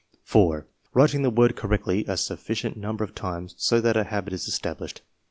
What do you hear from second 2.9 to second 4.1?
of times so that a